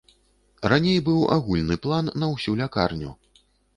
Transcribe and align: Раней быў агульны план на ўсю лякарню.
Раней 0.71 0.95
быў 1.09 1.19
агульны 1.35 1.77
план 1.83 2.11
на 2.25 2.33
ўсю 2.33 2.59
лякарню. 2.63 3.11